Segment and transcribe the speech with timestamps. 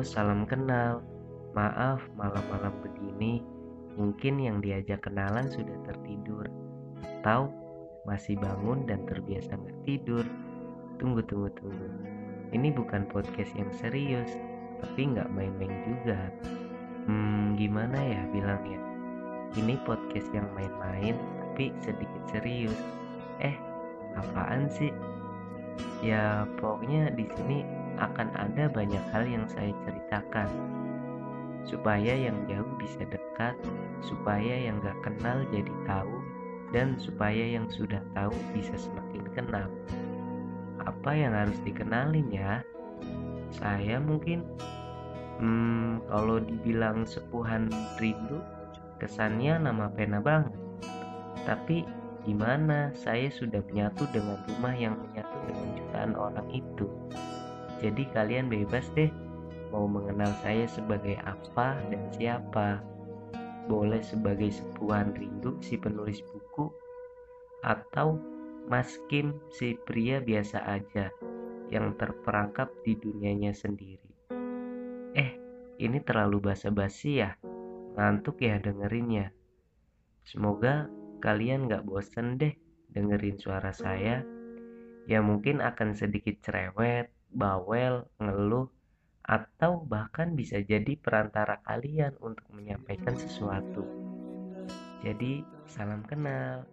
[0.00, 1.04] Salam kenal.
[1.52, 3.44] Maaf, malam-malam begini,
[4.00, 6.48] mungkin yang diajak kenalan sudah tertidur,
[7.04, 7.52] atau
[8.08, 10.24] masih bangun dan terbiasa nggak tidur.
[10.96, 11.88] Tunggu, tunggu, tunggu.
[12.48, 14.32] Ini bukan podcast yang serius,
[14.80, 16.32] tapi nggak main-main juga.
[17.04, 18.80] Hmm, gimana ya bilangnya?
[19.52, 21.12] Ini podcast yang main-main,
[21.44, 22.78] tapi sedikit serius.
[23.44, 23.58] Eh,
[24.16, 24.94] apaan sih?
[26.00, 27.68] Ya, pokoknya di sini
[28.00, 30.48] akan ada banyak hal yang saya ceritakan.
[31.68, 33.54] Supaya yang jauh bisa dekat
[34.00, 36.16] supaya yang gak kenal jadi tahu
[36.72, 39.68] dan supaya yang sudah tahu bisa semakin kenal.
[40.80, 42.64] Apa yang harus dikenalin ya?
[43.52, 44.46] Saya mungkin
[45.42, 47.68] hmm, kalau dibilang sepuhan
[48.00, 48.40] rindu
[49.02, 50.56] kesannya nama pena banget.
[51.44, 51.84] Tapi
[52.24, 52.94] gimana?
[52.94, 56.86] Saya sudah menyatu dengan rumah yang menyatu dengan jutaan orang itu
[57.80, 59.08] jadi kalian bebas deh
[59.72, 62.84] mau mengenal saya sebagai apa dan siapa.
[63.70, 66.68] Boleh sebagai sepuhan rindu si penulis buku
[67.64, 68.18] atau
[68.66, 71.08] Mas Kim si pria biasa aja
[71.70, 74.10] yang terperangkap di dunianya sendiri.
[75.14, 75.38] Eh,
[75.78, 77.38] ini terlalu basa-basi ya?
[77.94, 79.30] Ngantuk ya dengerinnya.
[80.26, 80.90] Semoga
[81.22, 82.54] kalian gak bosen deh
[82.90, 84.26] dengerin suara saya.
[85.06, 88.68] Ya mungkin akan sedikit cerewet, bawel, ngeluh,
[89.24, 93.86] atau bahkan bisa jadi perantara kalian untuk menyampaikan sesuatu.
[95.00, 96.66] Jadi, salam kenal.